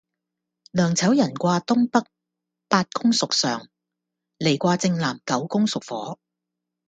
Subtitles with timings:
[0.71, 2.07] 艮丑寅卦東北
[2.67, 3.69] 八宮屬上，
[4.39, 6.17] 离卦正南九宮屬火